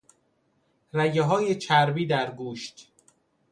رگههای 0.93 1.55
چربی 1.55 2.05
در 2.05 2.31
گوشت 2.31 2.91